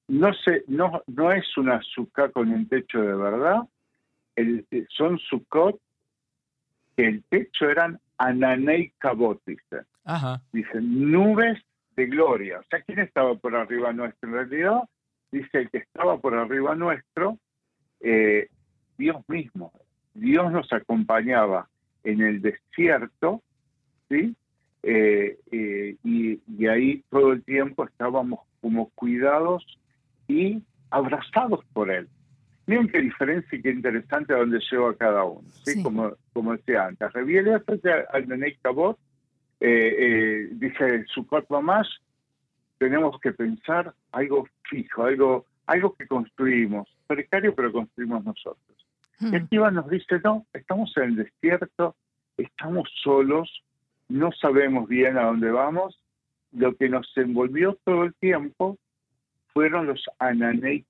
No, 0.09 0.33
se, 0.33 0.63
no, 0.67 1.01
no 1.07 1.31
es 1.31 1.45
una 1.57 1.81
sukkah 1.81 2.29
con 2.29 2.49
un 2.49 2.67
techo 2.67 3.01
de 3.01 3.15
verdad. 3.15 3.61
El, 4.35 4.65
son 4.95 5.17
sukkot 5.17 5.79
que 6.95 7.07
el 7.07 7.23
techo 7.25 7.69
eran 7.69 7.99
ananei 8.17 8.93
kabot, 8.99 9.41
dice. 9.45 9.85
Dice, 10.53 10.81
nubes 10.81 11.57
de 11.97 12.05
gloria. 12.05 12.59
O 12.59 12.63
sea, 12.69 12.81
¿quién 12.81 12.99
estaba 12.99 13.35
por 13.35 13.55
arriba 13.55 13.91
nuestro? 13.91 14.29
En 14.29 14.35
realidad, 14.35 14.83
dice 15.31 15.59
el 15.59 15.69
que 15.69 15.79
estaba 15.79 16.17
por 16.19 16.35
arriba 16.35 16.75
nuestro, 16.75 17.37
eh, 17.99 18.47
Dios 18.97 19.17
mismo. 19.27 19.73
Dios 20.13 20.51
nos 20.51 20.71
acompañaba 20.71 21.67
en 22.03 22.21
el 22.21 22.41
desierto 22.41 23.41
¿sí? 24.09 24.35
Eh, 24.83 25.37
eh, 25.51 25.95
y, 26.03 26.65
ahí 26.67 27.03
todo 27.09 27.33
el 27.33 27.43
tiempo 27.43 27.85
estábamos 27.85 28.41
como 28.61 28.89
cuidados 28.91 29.65
y 30.27 30.63
abrazados 30.89 31.65
por 31.73 31.91
él. 31.91 32.07
Miren 32.65 32.89
qué 32.89 33.01
diferencia 33.01 33.57
y 33.57 33.61
qué 33.61 33.71
interesante 33.71 34.33
a 34.33 34.37
dónde 34.37 34.59
lleva 34.69 34.95
cada 34.95 35.23
uno, 35.23 35.47
¿sí? 35.63 35.81
Como, 35.81 36.13
como 36.33 36.53
decía 36.53 36.85
antes. 36.85 37.11
Frente 37.11 37.89
al 38.11 38.27
Nenek 38.27 38.59
Cabot, 38.61 38.97
eh, 39.59 40.49
dice 40.51 41.05
su 41.07 41.25
cuerpo 41.25 41.61
más, 41.61 41.87
tenemos 42.77 43.19
que 43.19 43.31
pensar 43.31 43.93
algo 44.11 44.47
fijo, 44.69 45.03
algo, 45.03 45.45
algo 45.65 45.95
que 45.95 46.07
construimos, 46.07 46.87
precario 47.07 47.55
pero 47.55 47.71
construimos 47.71 48.23
nosotros. 48.23 48.85
Hmm. 49.19 49.33
Y 49.33 49.37
aquí 49.37 49.57
nos 49.57 49.89
dice, 49.89 50.19
no, 50.23 50.45
estamos 50.53 50.95
en 50.97 51.03
el 51.03 51.15
desierto, 51.15 51.95
estamos 52.37 52.89
solos, 53.03 53.63
no 54.09 54.31
sabemos 54.31 54.87
bien 54.87 55.17
a 55.17 55.23
dónde 55.23 55.51
vamos. 55.51 55.99
Lo 56.51 56.75
que 56.75 56.87
nos 56.87 57.11
envolvió 57.17 57.77
todo 57.83 58.03
el 58.03 58.13
tiempo 58.15 58.77
fueron 59.53 59.87
los 59.87 60.03
Ananei 60.19 60.85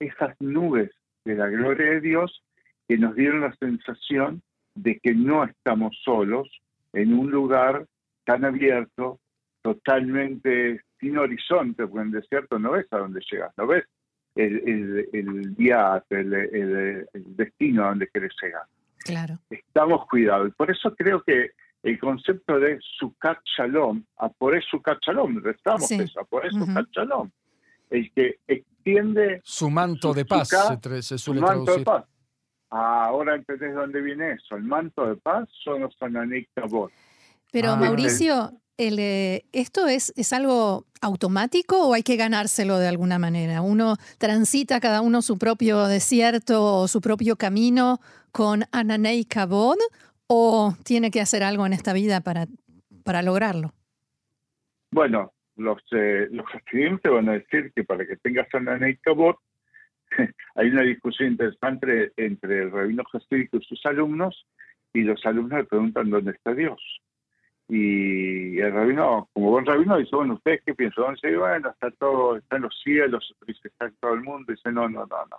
esas 0.00 0.40
nubes 0.40 0.90
de 1.24 1.34
la 1.34 1.48
gloria 1.48 1.90
de 1.90 2.00
Dios 2.00 2.42
que 2.86 2.98
nos 2.98 3.14
dieron 3.14 3.40
la 3.42 3.54
sensación 3.56 4.42
de 4.74 4.98
que 5.00 5.14
no 5.14 5.44
estamos 5.44 5.96
solos 6.04 6.48
en 6.92 7.14
un 7.14 7.30
lugar 7.30 7.86
tan 8.24 8.44
abierto, 8.44 9.20
totalmente 9.62 10.80
sin 11.00 11.18
horizonte, 11.18 11.86
porque 11.86 12.06
en 12.06 12.10
desierto 12.12 12.58
no 12.58 12.72
ves 12.72 12.86
a 12.90 12.98
dónde 12.98 13.20
llegas, 13.30 13.52
no 13.56 13.66
ves 13.66 13.84
el, 14.34 15.08
el, 15.12 15.50
viaje, 15.50 16.04
el, 16.10 17.08
destino 17.36 17.84
a 17.84 17.88
donde 17.88 18.08
quieres 18.08 18.32
llegar. 18.40 18.62
Claro. 18.98 19.38
Estamos 19.50 20.06
cuidados. 20.08 20.52
Por 20.56 20.70
eso 20.70 20.94
creo 20.94 21.22
que 21.22 21.50
el 21.82 21.98
concepto 21.98 22.58
de 22.58 22.78
Sukkot 22.98 23.38
Shalom, 23.56 24.04
a 24.18 24.28
por 24.28 24.56
eso 24.56 24.68
Sukkot 24.72 24.98
Shalom, 25.00 25.42
restamos 25.42 25.90
eso, 25.90 26.20
a 26.20 26.24
por 26.24 26.46
eso 26.46 26.58
Sukkot 26.58 26.88
Shalom, 26.92 27.30
el 27.90 28.12
que 28.12 28.38
extiende... 28.46 29.40
Su 29.44 29.70
manto 29.70 30.12
de 30.12 30.24
paz, 30.24 30.48
se, 30.48 31.18
suele 31.18 31.40
su 31.40 31.46
manto 31.46 31.76
De 31.76 31.84
paz. 31.84 32.04
Ahora 32.70 33.34
entendés 33.34 33.74
dónde 33.74 34.00
viene 34.02 34.32
eso. 34.32 34.56
El 34.56 34.64
manto 34.64 35.06
de 35.06 35.16
paz 35.16 35.48
son 35.64 35.82
los 35.82 35.96
Ananik 36.00 36.50
Pero 37.52 37.70
ah, 37.70 37.76
Mauricio, 37.76 38.52
el, 38.76 38.98
eh, 38.98 39.44
¿esto 39.52 39.86
es, 39.86 40.12
es 40.16 40.32
algo 40.32 40.86
automático 41.00 41.88
o 41.88 41.94
hay 41.94 42.02
que 42.02 42.16
ganárselo 42.16 42.78
de 42.78 42.88
alguna 42.88 43.18
manera? 43.18 43.62
¿Uno 43.62 43.96
transita 44.18 44.80
cada 44.80 45.00
uno 45.00 45.22
su 45.22 45.38
propio 45.38 45.86
desierto 45.86 46.80
o 46.80 46.88
su 46.88 47.00
propio 47.00 47.36
camino 47.36 48.00
con 48.32 48.64
Ananei 48.70 49.24
Kabod 49.24 49.78
o 50.26 50.74
tiene 50.84 51.10
que 51.10 51.22
hacer 51.22 51.42
algo 51.42 51.64
en 51.64 51.72
esta 51.72 51.94
vida 51.94 52.20
para, 52.20 52.46
para 53.02 53.22
lograrlo? 53.22 53.72
Bueno, 54.90 55.32
los, 55.56 55.78
eh, 55.92 56.28
los 56.30 56.46
estudiantes 56.54 57.10
van 57.10 57.28
a 57.30 57.32
decir 57.32 57.72
que 57.74 57.84
para 57.84 58.06
que 58.06 58.16
tengas 58.16 58.46
Ananei 58.52 58.96
Kabod 58.98 59.36
hay 60.54 60.68
una 60.68 60.82
discusión 60.82 61.32
interesante 61.32 62.12
entre 62.16 62.62
el 62.62 62.70
rabino 62.70 63.04
jasídico 63.04 63.58
y 63.58 63.64
sus 63.64 63.84
alumnos, 63.86 64.46
y 64.92 65.02
los 65.02 65.24
alumnos 65.26 65.58
le 65.58 65.64
preguntan 65.64 66.10
dónde 66.10 66.32
está 66.32 66.54
Dios. 66.54 66.80
Y 67.68 68.58
el 68.58 68.72
rabino, 68.72 69.28
como 69.34 69.50
buen 69.50 69.66
rabino, 69.66 69.98
dice, 69.98 70.16
bueno, 70.16 70.34
¿ustedes 70.34 70.62
qué 70.64 70.74
piensan? 70.74 71.14
Dice, 71.14 71.36
bueno, 71.36 71.68
está 71.68 71.90
todo, 71.90 72.36
está 72.36 72.56
en 72.56 72.62
los 72.62 72.80
cielos, 72.82 73.34
dice, 73.46 73.68
está 73.68 73.86
en 73.86 73.94
todo 74.00 74.14
el 74.14 74.22
mundo. 74.22 74.50
Dice, 74.52 74.72
no, 74.72 74.88
no, 74.88 75.04
no, 75.04 75.26
no. 75.26 75.36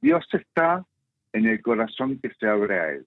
Dios 0.00 0.26
está 0.32 0.84
en 1.32 1.46
el 1.46 1.60
corazón 1.60 2.18
que 2.20 2.30
se 2.40 2.46
abre 2.46 2.80
a 2.80 2.90
él. 2.92 3.06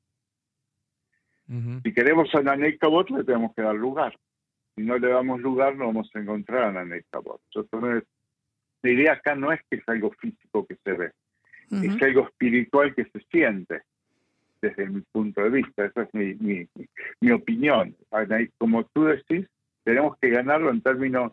Si 1.84 1.94
queremos 1.94 2.34
a 2.34 2.42
Nanei 2.42 2.78
Cabot, 2.78 3.08
le 3.12 3.24
tenemos 3.24 3.54
que 3.56 3.62
dar 3.62 3.76
lugar. 3.76 4.18
Si 4.76 4.82
no 4.82 4.98
le 4.98 5.10
damos 5.10 5.40
lugar, 5.42 5.76
no 5.76 5.88
vamos 5.88 6.10
a 6.14 6.20
encontrar 6.20 6.64
a 6.64 6.72
Nanei 6.72 7.04
Cabot. 7.12 7.40
Entonces, 7.54 8.04
la 8.86 8.92
idea 8.92 9.14
acá 9.14 9.36
no 9.36 9.52
es 9.52 9.60
que 9.70 9.78
es 9.78 9.90
algo 9.90 10.12
físico 10.12 10.66
que 10.68 10.76
se 10.84 10.94
ve, 10.94 11.12
es 11.72 12.02
algo 12.02 12.28
espiritual 12.28 12.94
que 12.94 13.06
se 13.06 13.20
siente, 13.32 13.82
desde 14.62 14.88
mi 14.88 15.02
punto 15.02 15.42
de 15.42 15.50
vista. 15.50 15.86
Esa 15.86 16.04
es 16.04 16.14
mi, 16.14 16.68
mi, 17.20 17.32
opinión. 17.32 17.96
Como 18.60 18.86
tú 18.86 19.06
decís, 19.06 19.48
tenemos 19.84 20.16
que 20.20 20.30
ganarlo 20.30 20.70
en 20.70 20.82
términos, 20.82 21.32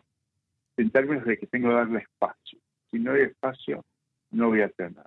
en 0.77 0.89
términos 0.89 1.25
de 1.25 1.37
que 1.37 1.45
tengo 1.45 1.69
que 1.69 1.75
darle 1.75 1.99
espacio. 1.99 2.57
Si 2.89 2.97
no 2.97 3.11
hay 3.11 3.21
espacio, 3.21 3.85
no 4.31 4.49
voy 4.49 4.61
a 4.61 4.69
tener. 4.69 5.05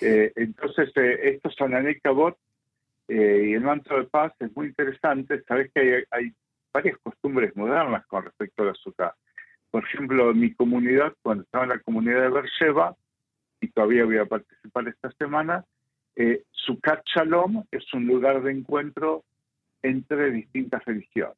Eh, 0.00 0.32
entonces, 0.36 0.90
eh, 0.94 1.18
estos 1.34 1.56
son 1.56 1.72
Bot 2.14 2.38
eh, 3.08 3.46
y 3.48 3.52
el 3.54 3.62
manto 3.62 3.96
de 3.96 4.04
paz 4.04 4.32
es 4.38 4.54
muy 4.54 4.68
interesante. 4.68 5.42
Sabes 5.42 5.72
que 5.72 5.80
hay, 5.80 6.04
hay 6.12 6.32
varias 6.72 6.98
costumbres 6.98 7.56
modernas 7.56 8.06
con 8.06 8.24
respecto 8.24 8.62
a 8.62 8.66
la 8.66 8.72
azúcar. 8.72 9.14
Por 9.76 9.84
ejemplo, 9.84 10.32
mi 10.32 10.54
comunidad, 10.54 11.12
cuando 11.20 11.44
estaba 11.44 11.64
en 11.64 11.70
la 11.70 11.78
comunidad 11.80 12.22
de 12.22 12.30
Beersheba, 12.30 12.96
y 13.60 13.68
todavía 13.68 14.06
voy 14.06 14.16
a 14.16 14.24
participar 14.24 14.88
esta 14.88 15.10
semana, 15.18 15.66
eh, 16.14 16.44
Sukkot 16.50 17.02
Shalom 17.04 17.62
es 17.70 17.84
un 17.92 18.06
lugar 18.06 18.42
de 18.42 18.52
encuentro 18.52 19.22
entre 19.82 20.30
distintas 20.30 20.82
religiones. 20.86 21.36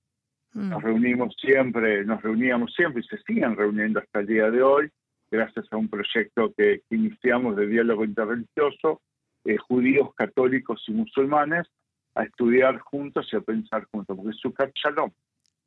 Mm. 0.53 0.69
Nos 0.69 0.83
reunimos 0.85 1.35
siempre, 1.37 2.05
nos 2.05 2.23
reuníamos 2.23 2.73
siempre 2.75 3.03
y 3.03 3.09
se 3.09 3.21
siguen 3.25 3.57
reuniendo 3.57 3.99
hasta 3.99 4.21
el 4.21 4.29
día 4.29 4.53
de 4.53 4.63
hoy, 4.63 4.89
gracias 5.33 5.67
a 5.73 5.77
un 5.77 5.89
proyecto 5.89 6.53
que, 6.57 6.83
iniciamos 6.91 7.57
de 7.57 7.67
diálogo 7.67 8.05
interreligioso, 8.05 9.03
eh, 9.47 9.57
judíos, 9.57 10.15
católicos 10.15 10.81
y 10.87 10.93
musulmanes, 10.93 11.67
a 12.15 12.23
estudiar 12.23 12.79
juntos 12.79 13.29
y 13.33 13.37
a 13.37 13.41
pensar 13.41 13.85
juntos, 13.91 14.17
porque 14.17 14.39
Sukkot 14.39 14.71
Shalom 14.77 15.11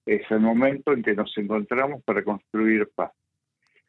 es 0.05 0.29
el 0.31 0.39
momento 0.39 0.93
en 0.93 1.03
que 1.03 1.13
nos 1.13 1.35
encontramos 1.37 2.03
para 2.03 2.23
construir 2.23 2.89
paz. 2.93 3.11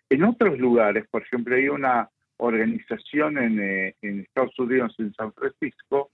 En 0.09 0.25
otros 0.25 0.59
lugares, 0.59 1.07
por 1.09 1.23
ejemplo, 1.23 1.57
hay 1.57 1.69
una 1.69 2.11
organización 2.37 3.39
en, 3.39 3.61
eh, 3.61 3.95
Estados 4.03 4.59
Unidos, 4.59 4.95
en 4.99 5.15
San 5.15 5.33
Francisco, 5.33 6.11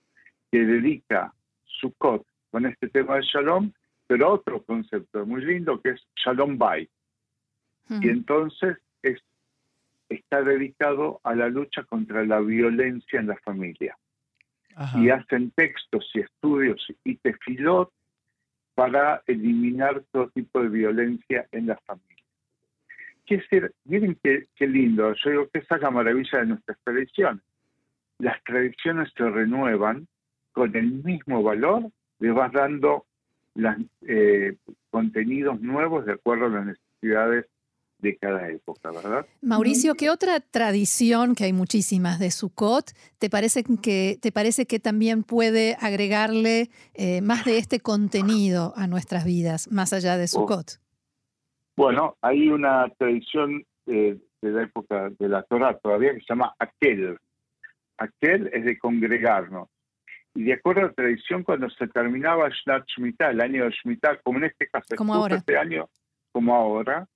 que 0.50 0.60
dedica 0.60 1.32
su 1.64 1.88
Sukkot 1.88 2.24
con 2.50 2.66
este 2.66 2.88
tema 2.88 3.16
de 3.16 3.22
Shalom, 3.22 3.72
pero 4.06 4.32
otro 4.32 4.62
concepto 4.62 5.26
muy 5.26 5.44
lindo 5.44 5.80
que 5.80 5.90
es 5.90 6.06
Shalom 6.16 6.58
Bay. 6.58 6.88
Hmm. 7.88 8.00
Y 8.02 8.08
entonces 8.08 8.78
es, 9.02 9.20
está 10.08 10.42
dedicado 10.42 11.20
a 11.24 11.34
la 11.34 11.48
lucha 11.48 11.82
contra 11.84 12.24
la 12.24 12.40
violencia 12.40 13.20
en 13.20 13.26
la 13.26 13.36
familia. 13.38 13.96
Y 14.94 15.10
hacen 15.10 15.50
textos 15.56 16.08
y 16.14 16.20
estudios 16.20 16.86
y 17.02 17.16
tefilot 17.16 17.90
para 18.78 19.24
eliminar 19.26 20.04
todo 20.12 20.28
tipo 20.28 20.62
de 20.62 20.68
violencia 20.68 21.48
en 21.50 21.66
la 21.66 21.76
familia. 21.78 22.22
Quiere 23.26 23.42
decir, 23.42 23.72
miren 23.86 24.16
qué, 24.22 24.46
lindo, 24.68 25.12
yo 25.14 25.30
digo 25.30 25.48
que 25.48 25.58
esa 25.58 25.74
es 25.74 25.82
la 25.82 25.90
maravilla 25.90 26.38
de 26.38 26.46
nuestras 26.46 26.78
tradiciones. 26.84 27.42
Las 28.20 28.40
tradiciones 28.44 29.12
se 29.16 29.28
renuevan 29.28 30.06
con 30.52 30.76
el 30.76 30.92
mismo 31.02 31.42
valor, 31.42 31.90
le 32.20 32.30
vas 32.30 32.52
dando 32.52 33.04
los 33.56 33.74
eh, 34.02 34.54
contenidos 34.90 35.60
nuevos 35.60 36.06
de 36.06 36.12
acuerdo 36.12 36.46
a 36.46 36.50
las 36.50 36.66
necesidades 36.66 37.46
de 37.98 38.16
cada 38.16 38.48
época, 38.48 38.90
¿verdad? 38.90 39.26
Mauricio, 39.42 39.94
¿qué 39.94 40.10
otra 40.10 40.40
tradición, 40.40 41.34
que 41.34 41.44
hay 41.44 41.52
muchísimas 41.52 42.18
de 42.18 42.30
Sukkot, 42.30 42.92
te 43.18 43.28
parece 43.28 43.64
que, 43.82 44.18
te 44.20 44.32
parece 44.32 44.66
que 44.66 44.78
también 44.78 45.24
puede 45.24 45.76
agregarle 45.80 46.70
eh, 46.94 47.20
más 47.22 47.44
de 47.44 47.58
este 47.58 47.80
contenido 47.80 48.72
a 48.76 48.86
nuestras 48.86 49.24
vidas, 49.24 49.70
más 49.72 49.92
allá 49.92 50.16
de 50.16 50.28
Sukkot? 50.28 50.80
Bueno, 51.76 52.16
hay 52.22 52.48
una 52.48 52.88
tradición 52.98 53.64
eh, 53.86 54.18
de 54.42 54.50
la 54.50 54.62
época 54.62 55.10
de 55.18 55.28
la 55.28 55.42
Torah 55.42 55.78
todavía 55.78 56.12
que 56.12 56.20
se 56.20 56.26
llama 56.28 56.54
Aquel. 56.58 57.18
Aquel 57.98 58.50
es 58.52 58.64
de 58.64 58.78
congregarnos. 58.78 59.68
Y 60.34 60.44
de 60.44 60.52
acuerdo 60.52 60.82
a 60.82 60.84
la 60.84 60.92
tradición, 60.92 61.42
cuando 61.42 61.68
se 61.70 61.88
terminaba 61.88 62.48
Shnat 62.48 62.84
Shemitah, 62.86 63.30
el 63.30 63.40
año 63.40 63.64
de 63.64 63.70
Shemitah, 63.70 64.18
como 64.22 64.38
en 64.38 64.44
este 64.44 64.68
caso, 64.68 64.94
como 64.96 65.14
ahora. 65.14 65.36
este 65.36 65.56
año, 65.56 65.88
como 66.30 66.54
ahora, 66.54 67.08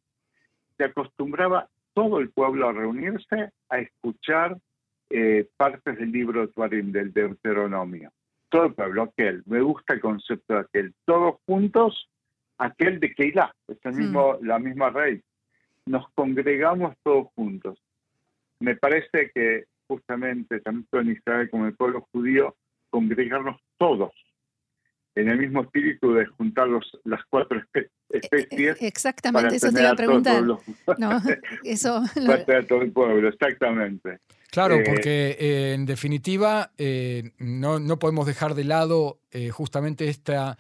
se 0.82 0.88
acostumbraba 0.88 1.68
todo 1.94 2.18
el 2.18 2.30
pueblo 2.30 2.68
a 2.68 2.72
reunirse 2.72 3.52
a 3.68 3.78
escuchar 3.78 4.58
eh, 5.10 5.48
partes 5.56 5.96
del 5.96 6.10
libro 6.10 6.40
de 6.40 6.48
Tuarim, 6.48 6.90
del 6.90 7.12
Deuteronomio. 7.12 8.10
Todo 8.48 8.66
el 8.66 8.74
pueblo, 8.74 9.02
aquel. 9.04 9.44
Me 9.46 9.60
gusta 9.60 9.94
el 9.94 10.00
concepto 10.00 10.54
de 10.54 10.60
aquel. 10.60 10.94
Todos 11.04 11.36
juntos, 11.46 12.08
aquel 12.58 12.98
de 12.98 13.14
Keilah, 13.14 13.54
es 13.68 13.78
el 13.84 13.92
mismo, 13.94 14.38
la 14.42 14.58
misma 14.58 14.90
raíz. 14.90 15.22
Nos 15.86 16.08
congregamos 16.14 16.96
todos 17.04 17.28
juntos. 17.36 17.78
Me 18.58 18.74
parece 18.74 19.30
que 19.32 19.66
justamente 19.86 20.60
tanto 20.60 20.98
en 20.98 21.12
Israel 21.12 21.48
como 21.50 21.64
en 21.64 21.70
el 21.70 21.76
pueblo 21.76 22.08
judío, 22.12 22.56
congregarnos 22.90 23.60
todos 23.78 24.12
en 25.14 25.28
el 25.28 25.38
mismo 25.38 25.62
espíritu 25.62 26.12
de 26.14 26.26
juntar 26.26 26.68
los, 26.68 26.98
las 27.04 27.20
cuatro 27.28 27.58
especies. 27.58 27.90
E, 28.10 28.46
e, 28.50 28.86
exactamente, 28.86 29.56
eso 29.56 29.72
te 29.72 29.80
iba 29.80 29.90
a 29.90 29.96
preguntar. 29.96 30.42
no, 30.98 31.22
eso. 31.64 32.02
Para 32.14 32.66
todo 32.66 32.82
el 32.82 32.92
pueblo, 32.92 33.28
exactamente. 33.28 34.18
Claro, 34.52 34.76
eh, 34.76 34.84
porque 34.86 35.36
eh, 35.40 35.72
en 35.72 35.86
definitiva 35.86 36.72
eh, 36.76 37.32
no, 37.38 37.78
no, 37.78 37.98
podemos 37.98 38.26
dejar 38.26 38.54
de 38.54 38.64
lado 38.64 39.20
justamente 39.50 40.08
esta 40.08 40.58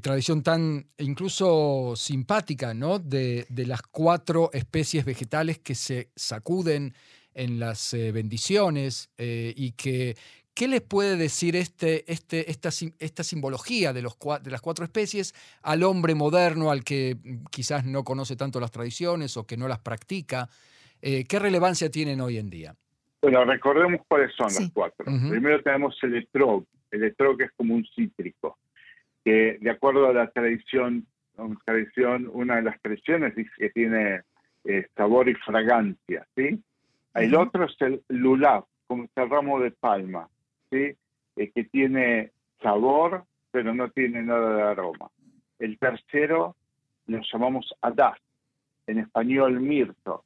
tradición 0.00 0.42
tan 0.42 0.86
incluso 0.96 1.92
simpática, 1.96 2.72
¿no? 2.72 2.98
De, 2.98 3.44
de, 3.50 3.66
las 3.66 3.82
cuatro 3.82 4.48
especies 4.54 5.04
vegetales 5.04 5.58
que 5.58 5.74
se 5.74 6.08
sacuden 6.16 6.94
en 7.34 7.60
las 7.60 7.94
bendiciones 7.94 9.10
y 9.18 9.72
que 9.72 10.16
¿Qué 10.56 10.68
les 10.68 10.80
puede 10.80 11.16
decir 11.16 11.54
este, 11.54 12.10
este, 12.10 12.50
esta, 12.50 12.70
esta 12.98 13.22
simbología 13.22 13.92
de, 13.92 14.00
los, 14.00 14.16
de 14.42 14.50
las 14.50 14.62
cuatro 14.62 14.86
especies 14.86 15.34
al 15.62 15.82
hombre 15.82 16.14
moderno, 16.14 16.70
al 16.70 16.82
que 16.82 17.14
mm, 17.22 17.44
quizás 17.50 17.84
no 17.84 18.04
conoce 18.04 18.36
tanto 18.36 18.58
las 18.58 18.72
tradiciones 18.72 19.36
o 19.36 19.46
que 19.46 19.58
no 19.58 19.68
las 19.68 19.80
practica? 19.80 20.48
Eh, 21.02 21.24
¿Qué 21.28 21.38
relevancia 21.38 21.90
tienen 21.90 22.22
hoy 22.22 22.38
en 22.38 22.48
día? 22.48 22.74
Bueno, 23.20 23.44
recordemos 23.44 24.00
cuáles 24.08 24.34
son 24.34 24.46
las 24.46 24.70
cuatro. 24.72 25.04
Primero 25.04 25.62
tenemos 25.62 25.94
el 26.02 26.16
etrog, 26.16 26.64
el 26.90 27.04
etrog 27.04 27.42
es 27.42 27.50
como 27.54 27.74
un 27.74 27.86
cítrico, 27.94 28.56
que 29.26 29.58
de 29.60 29.70
acuerdo 29.70 30.08
a 30.08 30.14
la 30.14 30.30
tradición, 30.30 31.06
tradición 31.66 32.30
una 32.32 32.56
de 32.56 32.62
las 32.62 32.80
tradiciones 32.80 33.36
dice 33.36 33.50
que 33.58 33.68
tiene 33.70 34.22
eh, 34.64 34.86
sabor 34.96 35.28
y 35.28 35.34
fragancia, 35.34 36.26
¿sí? 36.34 36.62
El 37.14 37.34
otro 37.34 37.66
es 37.66 37.76
el 37.80 38.02
lulav, 38.08 38.64
como 38.86 39.04
este 39.04 39.24
ramo 39.26 39.60
de 39.60 39.70
palma, 39.70 40.30
¿sí? 40.76 40.96
Eh, 41.36 41.50
que 41.54 41.64
tiene 41.64 42.32
sabor, 42.62 43.24
pero 43.50 43.74
no 43.74 43.90
tiene 43.90 44.22
nada 44.22 44.56
de 44.56 44.62
aroma. 44.62 45.10
El 45.58 45.78
tercero 45.78 46.56
lo 47.06 47.20
llamamos 47.32 47.74
adas, 47.80 48.18
en 48.86 48.98
español 48.98 49.60
mirto, 49.60 50.24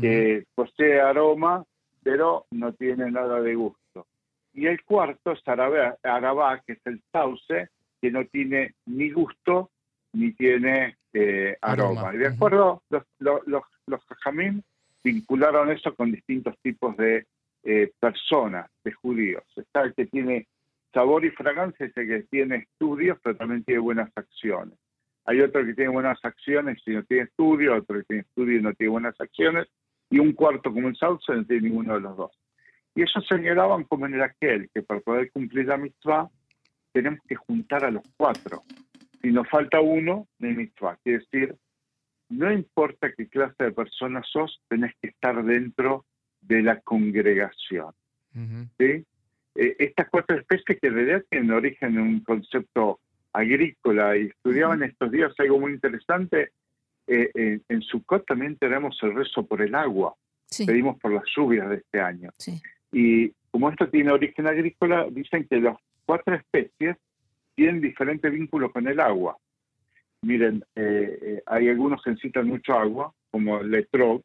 que 0.00 0.46
posee 0.54 1.00
aroma, 1.00 1.64
pero 2.02 2.46
no 2.50 2.72
tiene 2.72 3.10
nada 3.10 3.40
de 3.40 3.54
gusto. 3.54 4.06
Y 4.54 4.66
el 4.66 4.82
cuarto 4.84 5.32
es 5.32 5.42
arabá, 5.46 6.60
que 6.66 6.72
es 6.72 6.80
el 6.86 7.02
sauce, 7.12 7.68
que 8.00 8.10
no 8.10 8.24
tiene 8.26 8.74
ni 8.86 9.10
gusto 9.10 9.70
ni 10.14 10.32
tiene 10.32 10.96
eh, 11.12 11.56
aroma. 11.60 12.14
Y 12.14 12.18
de 12.18 12.28
acuerdo, 12.28 12.82
los, 12.90 13.04
los, 13.18 13.46
los, 13.86 14.00
vincularon 15.04 15.70
eso 15.70 15.94
con 15.94 16.12
distintos 16.12 16.56
tipos 16.62 16.96
de 16.96 17.26
eh, 17.64 17.92
personas, 18.00 18.70
de 18.84 18.92
judíos. 18.92 19.44
Está 19.56 19.82
el 19.82 19.94
que 19.94 20.06
tiene 20.06 20.48
sabor 20.92 21.24
y 21.24 21.30
fragancia, 21.30 21.86
es 21.86 21.96
el 21.96 22.08
que 22.08 22.22
tiene 22.24 22.56
estudios, 22.56 23.18
pero 23.22 23.36
también 23.36 23.64
tiene 23.64 23.80
buenas 23.80 24.10
acciones. 24.16 24.78
Hay 25.24 25.40
otro 25.40 25.64
que 25.64 25.74
tiene 25.74 25.90
buenas 25.90 26.18
acciones 26.24 26.82
y 26.84 26.90
no 26.90 27.04
tiene 27.04 27.24
estudio, 27.24 27.76
otro 27.76 27.98
que 27.98 28.04
tiene 28.04 28.22
estudio 28.22 28.58
y 28.58 28.62
no 28.62 28.74
tiene 28.74 28.90
buenas 28.90 29.20
acciones, 29.20 29.68
y 30.10 30.18
un 30.18 30.32
cuarto 30.32 30.72
como 30.72 30.88
el 30.88 30.96
sauce 30.96 31.32
no 31.32 31.44
tiene 31.44 31.68
ninguno 31.68 31.94
de 31.94 32.00
los 32.00 32.16
dos. 32.16 32.32
Y 32.94 33.02
ellos 33.02 33.24
señalaban 33.28 33.84
como 33.84 34.06
en 34.06 34.14
el 34.14 34.22
aquel, 34.22 34.68
que 34.74 34.82
para 34.82 35.00
poder 35.00 35.30
cumplir 35.30 35.66
la 35.66 35.78
mitzvah 35.78 36.28
tenemos 36.92 37.20
que 37.26 37.36
juntar 37.36 37.84
a 37.84 37.90
los 37.90 38.02
cuatro. 38.16 38.64
Si 39.22 39.30
nos 39.30 39.48
falta 39.48 39.80
uno, 39.80 40.26
no 40.38 40.48
hay 40.48 40.54
mitzvah. 40.54 40.98
Quiere 41.02 41.20
decir, 41.20 41.56
no 42.28 42.52
importa 42.52 43.12
qué 43.16 43.28
clase 43.28 43.64
de 43.64 43.72
persona 43.72 44.22
sos, 44.24 44.60
tenés 44.68 44.92
que 45.00 45.08
estar 45.08 45.42
dentro 45.44 46.04
de 46.42 46.62
la 46.62 46.80
congregación. 46.80 47.94
¿sí? 48.78 49.04
Eh, 49.54 49.76
estas 49.78 50.08
cuatro 50.08 50.36
especies 50.36 50.78
que 50.80 50.86
en 50.86 50.94
realidad 50.94 51.24
tienen 51.28 51.50
origen 51.50 51.94
en 51.94 52.00
un 52.00 52.20
concepto 52.20 53.00
agrícola 53.32 54.16
y 54.16 54.26
estudiaban 54.26 54.82
estos 54.82 55.10
días 55.10 55.32
algo 55.38 55.60
muy 55.60 55.72
interesante. 55.72 56.50
Eh, 57.06 57.30
eh, 57.34 57.60
en 57.68 57.82
Sukkot 57.82 58.26
también 58.26 58.56
tenemos 58.56 58.98
el 59.02 59.14
rezo 59.14 59.46
por 59.46 59.62
el 59.62 59.74
agua. 59.74 60.14
Pedimos 60.66 60.98
por 61.00 61.12
las 61.12 61.24
lluvias 61.34 61.68
de 61.70 61.76
este 61.76 62.00
año. 62.00 62.30
Y 62.92 63.32
como 63.50 63.70
esto 63.70 63.88
tiene 63.88 64.12
origen 64.12 64.46
agrícola, 64.46 65.06
dicen 65.10 65.46
que 65.48 65.60
las 65.60 65.76
cuatro 66.04 66.34
especies 66.34 66.96
tienen 67.54 67.80
diferentes 67.80 68.30
vínculos 68.30 68.70
con 68.70 68.86
el 68.86 69.00
agua. 69.00 69.38
Miren, 70.20 70.62
hay 71.46 71.68
algunos 71.68 72.02
que 72.02 72.10
necesitan 72.10 72.48
mucho 72.48 72.74
agua, 72.74 73.12
como 73.30 73.60
el 73.60 73.74
etrog. 73.74 74.22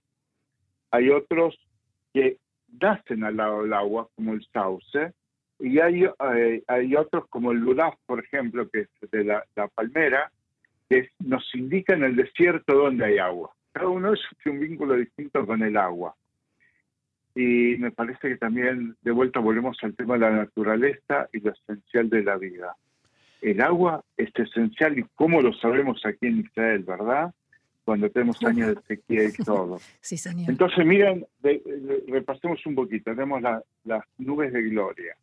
Hay 0.91 1.09
otros 1.09 1.57
que 2.17 2.37
nacen 2.81 3.23
al 3.23 3.37
lado 3.37 3.61
del 3.61 3.73
agua, 3.73 4.09
como 4.15 4.33
el 4.33 4.43
sauce, 4.51 5.13
y 5.59 5.79
hay, 5.79 6.05
eh, 6.05 6.63
hay 6.67 6.95
otros 6.95 7.27
como 7.29 7.51
el 7.51 7.59
lulaf, 7.59 7.95
por 8.05 8.23
ejemplo, 8.23 8.67
que 8.69 8.81
es 8.81 9.11
de 9.11 9.23
la, 9.23 9.43
palmera, 9.75 10.31
que 10.89 11.09
nos 11.19 11.43
indica 11.53 11.93
en 11.93 12.03
el 12.03 12.15
desierto 12.15 12.73
donde 12.73 13.05
hay 13.05 13.17
agua. 13.19 13.51
Cada 13.71 13.89
uno 13.89 14.13
es 14.13 14.21
un 14.45 14.59
vínculo 14.59 14.95
distinto 14.95 15.45
con 15.45 15.61
el 15.61 15.77
agua. 15.77 16.15
Y 17.35 17.75
me 17.77 17.91
parece 17.91 18.29
que 18.29 18.37
también 18.37 18.95
de 19.01 19.11
vuelta 19.11 19.39
volvemos 19.39 19.77
al 19.83 19.95
tema 19.95 20.15
de 20.15 20.21
la 20.21 20.31
naturaleza 20.31 21.29
y 21.31 21.39
lo 21.39 21.51
esencial 21.51 22.09
de 22.09 22.23
la 22.23 22.37
vida. 22.37 22.75
El 23.41 23.61
agua 23.61 24.03
es 24.15 24.31
esencial 24.33 24.97
y 24.97 25.05
cómo 25.13 25.41
lo 25.41 25.53
sabemos 25.53 26.03
aquí 26.03 26.25
en 26.25 26.39
Israel, 26.39 26.83
¿verdad? 26.83 27.31
Cuando 27.87 28.09
tenemos 28.09 28.43
años 28.43 28.75
de 28.75 28.81
sequía 28.81 29.23
y 29.23 29.43
todo. 29.43 29.79
Sí, 30.01 30.17
señor. 30.17 30.49
Entonces, 30.49 30.85
miren, 30.85 31.25
repasemos 32.07 32.63
un 32.65 32.75
poquito. 32.75 33.11
Tenemos 33.11 33.41
las 33.41 34.03
nubes 34.17 34.51
de 34.51 34.61
gloria 34.63 35.15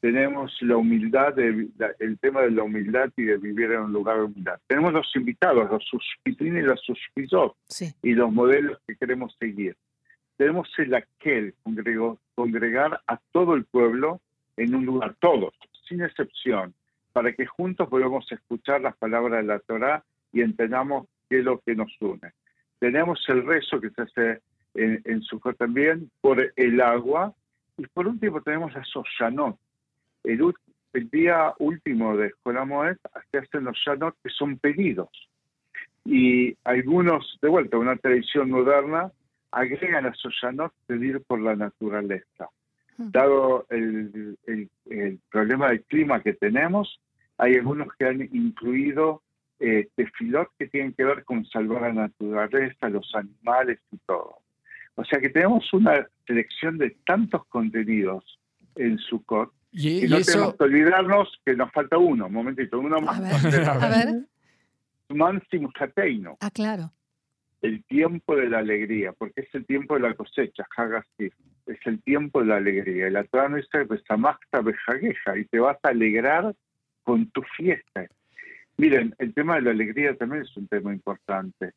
tenemos 0.00 0.56
la 0.62 0.78
humildad, 0.78 1.34
de, 1.34 1.68
el 1.98 2.18
tema 2.18 2.40
de 2.42 2.50
la 2.50 2.62
humildad 2.62 3.10
y 3.16 3.24
de 3.24 3.36
vivir 3.36 3.70
en 3.72 3.80
un 3.80 3.92
lugar 3.92 4.16
de 4.16 4.24
humildad. 4.24 4.58
Tenemos 4.66 4.94
los 4.94 5.14
invitados, 5.14 5.70
los 5.70 5.84
suspitrines 5.84 6.64
y 6.64 6.66
los 6.66 6.80
suspizos 6.80 7.52
y 8.02 8.14
los 8.14 8.32
modelos 8.32 8.78
que 8.86 8.96
queremos 8.96 9.36
seguir. 9.38 9.76
Tenemos 10.38 10.70
el 10.78 10.94
aquel, 10.94 11.54
congregar 12.34 13.00
a 13.06 13.18
todo 13.30 13.54
el 13.54 13.64
pueblo 13.66 14.20
en 14.56 14.74
un 14.74 14.86
lugar, 14.86 15.16
todos, 15.20 15.52
sin 15.86 16.00
excepción, 16.00 16.72
para 17.12 17.34
que 17.34 17.44
juntos 17.44 17.86
podamos 17.88 18.30
escuchar 18.32 18.80
las 18.80 18.96
palabras 18.96 19.42
de 19.42 19.48
la 19.48 19.58
Torah 19.58 20.02
y 20.32 20.40
entendamos 20.40 21.08
qué 21.30 21.38
es 21.38 21.44
lo 21.44 21.60
que 21.60 21.74
nos 21.74 21.96
une. 22.00 22.32
Tenemos 22.78 23.24
el 23.28 23.46
rezo 23.46 23.80
que 23.80 23.90
se 23.90 24.02
hace 24.02 24.40
en, 24.74 25.00
en 25.04 25.22
también 25.56 26.10
por 26.20 26.52
el 26.56 26.80
agua 26.80 27.34
y 27.78 27.86
por 27.86 28.06
último 28.08 28.42
tenemos 28.42 28.76
a 28.76 28.84
Soshanot, 28.84 29.56
el, 30.24 31.10
día 31.10 31.54
último 31.58 32.16
de 32.16 32.32
Jolamoed 32.42 32.96
se 33.30 33.38
hacen 33.38 33.64
los 33.64 33.76
Shanot 33.78 34.16
que 34.22 34.30
son 34.30 34.58
pedidos. 34.58 35.08
Y 36.04 36.56
algunos, 36.64 37.38
de 37.40 37.48
vuelta, 37.48 37.78
una 37.78 37.96
tradición 37.96 38.50
moderna, 38.50 39.12
agregan 39.50 40.06
a 40.06 40.10
esos 40.10 40.34
Shanot 40.34 40.72
pedir 40.86 41.20
por 41.22 41.40
la 41.40 41.54
naturaleza. 41.54 42.48
Hmm. 42.96 43.10
Dado 43.10 43.66
el, 43.70 44.36
problema 45.30 45.68
del 45.68 45.82
clima 45.84 46.22
que 46.22 46.34
tenemos, 46.34 47.00
hay 47.38 47.54
algunos 47.54 47.88
que 47.98 48.06
han 48.06 48.20
incluido 48.20 49.22
eh, 49.60 49.88
tefilot 49.94 50.48
que 50.58 50.66
tienen 50.68 50.92
que 50.94 51.04
ver 51.04 51.24
con 51.24 51.44
salvar 51.46 51.82
la 51.82 51.92
naturaleza, 51.92 52.88
los 52.88 53.14
animales 53.14 53.78
y 53.92 53.98
todo. 54.06 54.38
O 54.94 55.04
sea 55.04 55.20
que 55.20 55.28
tenemos 55.28 55.72
una 55.72 56.06
selección 56.26 56.78
de 56.78 56.90
tantos 57.06 57.46
contenidos 57.46 58.38
en 58.74 58.98
Sukkot 58.98 59.52
y, 59.72 60.08
no 60.08 60.20
tenemos 60.20 60.56
que 60.56 60.64
olvidarnos 60.64 61.40
que 61.44 61.54
nos 61.54 61.70
falta 61.72 61.96
uno, 61.96 62.26
un 62.26 62.32
momentito, 62.32 62.80
uno 62.80 63.00
más. 63.00 63.20
A 63.20 63.88
ver. 63.88 64.26
Ah, 66.40 66.50
claro. 66.50 66.92
El 67.62 67.82
tiempo 67.84 68.36
de 68.36 68.48
la 68.48 68.58
alegría, 68.58 69.12
porque 69.12 69.42
es 69.42 69.54
el 69.54 69.66
tiempo 69.66 69.94
de 69.94 70.00
la 70.00 70.14
cosecha, 70.14 70.64
Hagasif. 70.76 71.34
Es 71.66 71.78
el 71.84 72.00
tiempo 72.02 72.40
de 72.40 72.46
la 72.46 72.56
alegría. 72.56 73.08
Y 73.08 73.10
la 73.10 73.24
Torah 73.24 73.48
no 73.48 73.56
dice, 73.56 73.68
y 75.36 75.44
te 75.46 75.58
vas 75.58 75.78
a 75.82 75.88
alegrar 75.88 76.54
con 77.02 77.28
tu 77.30 77.42
fiesta. 77.56 78.06
Miren, 78.80 79.14
el 79.18 79.34
tema 79.34 79.56
de 79.56 79.62
la 79.62 79.72
alegría 79.72 80.16
también 80.16 80.42
es 80.42 80.56
un 80.56 80.66
tema 80.66 80.90
importante. 80.90 81.72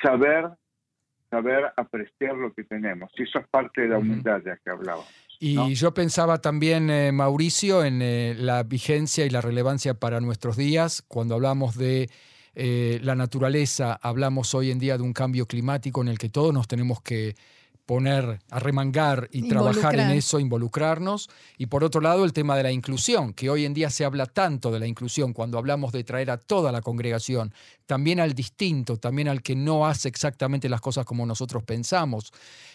Saber, 0.00 0.48
saber 1.28 1.72
apreciar 1.76 2.36
lo 2.36 2.52
que 2.54 2.62
tenemos. 2.62 3.10
Y 3.16 3.24
eso 3.24 3.40
es 3.40 3.48
parte 3.48 3.80
de 3.80 3.88
la 3.88 3.98
humildad 3.98 4.40
de 4.40 4.50
la 4.50 4.56
que 4.56 4.70
hablaba. 4.70 5.02
Y 5.40 5.74
yo 5.74 5.92
pensaba 5.92 6.38
también, 6.40 6.88
eh, 6.88 7.10
Mauricio, 7.10 7.84
en 7.84 8.00
eh, 8.00 8.36
la 8.38 8.62
vigencia 8.62 9.26
y 9.26 9.30
la 9.30 9.40
relevancia 9.40 9.94
para 9.94 10.20
nuestros 10.20 10.56
días. 10.56 11.02
Cuando 11.08 11.34
hablamos 11.34 11.76
de 11.76 12.08
eh, 12.54 13.00
la 13.02 13.16
naturaleza, 13.16 13.98
hablamos 14.00 14.54
hoy 14.54 14.70
en 14.70 14.78
día 14.78 14.98
de 14.98 15.02
un 15.02 15.12
cambio 15.12 15.46
climático 15.46 16.00
en 16.00 16.08
el 16.08 16.18
que 16.18 16.28
todos 16.28 16.54
nos 16.54 16.68
tenemos 16.68 17.02
que 17.02 17.34
poner, 17.90 18.38
arremangar 18.52 19.26
y 19.32 19.48
trabajar 19.48 19.98
en 19.98 20.10
eso, 20.10 20.38
involucrarnos. 20.38 21.28
Y 21.58 21.66
por 21.66 21.82
otro 21.82 22.00
lado, 22.00 22.24
el 22.24 22.32
tema 22.32 22.56
de 22.56 22.62
la 22.62 22.70
inclusión, 22.70 23.34
que 23.34 23.50
hoy 23.50 23.64
en 23.64 23.74
día 23.74 23.90
se 23.90 24.04
habla 24.04 24.26
tanto 24.26 24.70
de 24.70 24.78
la 24.78 24.86
inclusión 24.86 25.32
cuando 25.32 25.58
hablamos 25.58 25.90
de 25.90 26.04
traer 26.04 26.30
a 26.30 26.36
toda 26.36 26.70
la 26.70 26.82
congregación, 26.82 27.52
también 27.86 28.20
al 28.20 28.32
distinto, 28.32 28.98
también 28.98 29.26
al 29.26 29.42
que 29.42 29.56
no 29.56 29.88
hace 29.88 30.06
exactamente 30.06 30.68
las 30.68 30.80
cosas 30.80 31.04
como 31.04 31.26
nosotros 31.26 31.64
pensamos. 31.64 32.30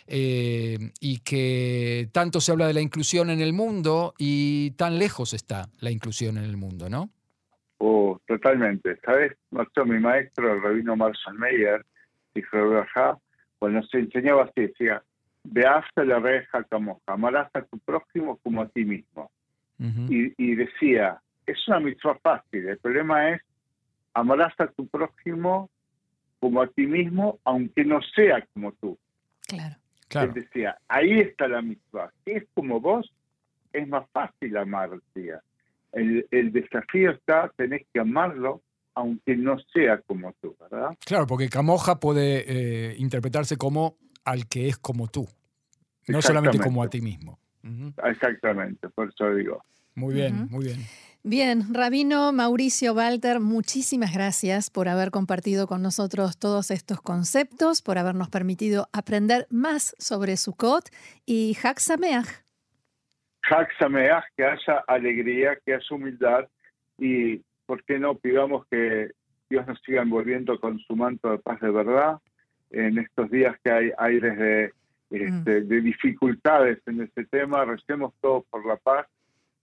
Eh, 0.06 0.92
y 1.00 1.20
que 1.20 2.10
tanto 2.12 2.42
se 2.42 2.52
habla 2.52 2.68
de 2.68 2.74
la 2.74 2.82
inclusión 2.82 3.30
en 3.30 3.40
el 3.40 3.54
mundo 3.54 4.16
y 4.18 4.72
tan 4.72 5.00
lejos 5.00 5.34
está 5.34 5.70
la 5.80 5.92
inclusión 5.92 6.38
en 6.38 6.44
el 6.44 6.58
mundo, 6.58 6.90
¿no? 6.90 7.10
Oh, 7.78 8.20
totalmente. 8.28 9.00
¿Sabes? 9.06 9.32
Mi 9.86 9.98
maestro, 9.98 10.56
el 10.56 10.62
rabino 10.62 10.98
Marshall 10.98 11.40
Meyer, 11.40 11.86
dijo, 12.34 12.58
cuando 13.60 13.82
se 13.84 14.00
enseñaba 14.00 14.44
así, 14.44 14.62
decía, 14.62 15.02
veaste 15.44 16.06
la 16.06 16.20
reja 16.20 16.64
como 16.64 17.02
amarás 17.06 17.50
a 17.54 17.62
tu 17.62 17.78
prójimo 17.80 18.38
como 18.38 18.62
a 18.62 18.68
ti 18.70 18.86
mismo. 18.86 19.32
y, 19.78 20.56
decía, 20.56 21.20
es 21.46 21.68
una 21.68 21.80
mitzvah 21.80 22.18
fácil, 22.20 22.70
el 22.70 22.78
problema 22.80 23.32
es, 23.32 23.42
amarás 24.14 24.54
a 24.60 24.68
tu 24.68 24.88
prójimo 24.88 25.70
como 26.40 26.62
a 26.62 26.68
ti 26.68 26.86
mismo, 26.86 27.40
aunque 27.44 27.84
no 27.84 28.02
sea 28.16 28.46
como 28.54 28.72
tú. 28.74 28.98
Claro. 29.48 29.76
claro. 30.08 30.28
Él 30.28 30.44
decía, 30.44 30.78
ahí 30.88 31.20
está 31.20 31.48
la 31.48 31.62
mitzvah. 31.62 32.12
Si 32.24 32.32
es 32.32 32.46
como 32.54 32.80
vos, 32.80 33.12
es 33.74 33.88
más 33.88 34.10
fácil 34.12 34.56
amar, 34.58 34.92
El, 35.92 36.26
el 36.32 36.52
desafío 36.52 37.12
está, 37.12 37.52
tenés 37.58 37.86
que 37.94 38.00
amarlo 38.00 38.62
aunque 38.96 39.36
no 39.36 39.58
sea 39.74 40.02
como 40.02 40.34
tú, 40.42 40.56
¿verdad? 40.60 40.98
Claro, 41.06 41.28
porque 41.28 41.50
camoja 41.50 42.00
puede 42.00 42.46
eh, 42.48 42.96
interpretarse 42.98 43.58
como 43.58 43.98
al 44.24 44.48
que 44.48 44.68
es 44.70 44.78
como 44.78 45.08
tú, 45.08 45.28
no 46.08 46.22
solamente 46.22 46.60
como 46.60 46.82
a 46.82 46.90
ti 46.90 47.02
mismo. 47.02 47.40
Exactamente, 48.04 48.90
por 48.90 49.10
eso 49.10 49.34
digo. 49.36 49.64
Muy 49.96 50.14
bien, 50.14 50.48
muy 50.50 50.66
bien. 50.66 50.80
Bien, 51.24 51.74
Rabino 51.74 52.32
Mauricio 52.32 52.94
Walter, 52.94 53.40
muchísimas 53.40 54.14
gracias 54.14 54.70
por 54.70 54.88
haber 54.88 55.10
compartido 55.10 55.66
con 55.66 55.82
nosotros 55.82 56.38
todos 56.38 56.70
estos 56.70 57.02
conceptos, 57.02 57.82
por 57.82 57.98
habernos 57.98 58.30
permitido 58.30 58.88
aprender 58.94 59.48
más 59.50 59.96
sobre 59.98 60.38
Sukkot 60.38 60.90
y 61.26 61.58
Hak 61.64 61.80
Sameach, 61.80 62.28
que 64.38 64.46
haya 64.46 64.84
alegría, 64.88 65.58
que 65.66 65.74
haya 65.74 65.86
humildad 65.90 66.48
y, 67.00 67.42
¿por 67.66 67.84
qué 67.84 68.00
no 68.00 68.16
pidamos 68.16 68.66
que 68.70 69.12
Dios 69.50 69.68
nos 69.68 69.80
siga 69.82 70.02
envolviendo 70.02 70.60
con 70.60 70.80
su 70.80 70.96
manto 70.96 71.32
de 71.32 71.40
paz 71.40 71.60
de 71.62 71.72
verdad 71.72 72.18
en 72.72 72.98
estos 72.98 73.30
días 73.30 73.56
que 73.64 73.72
hay 73.72 73.92
aires 73.98 74.38
de, 74.38 74.74
este, 75.12 75.62
mm. 75.62 75.68
de 75.68 75.82
dificultades 75.82 76.80
en 76.86 77.02
este 77.02 77.26
tema? 77.26 77.66
Recemos 77.66 78.14
todos 78.22 78.44
por 78.50 78.66
la 78.66 78.78
paz 78.78 79.08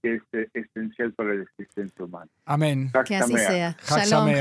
que 0.03 0.17
es 0.17 0.51
esencial 0.53 1.13
para 1.13 1.35
la 1.35 1.43
existencia 1.43 2.05
humana. 2.05 2.31
Amén. 2.45 2.91
Que 3.07 3.17
así 3.17 3.37
sea. 3.37 3.77
Shalom, 3.83 4.33